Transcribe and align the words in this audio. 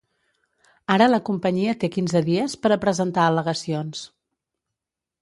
Ara 0.93 1.07
la 1.11 1.19
companyia 1.27 1.77
té 1.85 1.91
quinze 1.97 2.23
dies 2.31 2.57
per 2.65 2.75
a 2.77 2.81
presentar 2.87 3.29
al·legacions. 3.29 4.07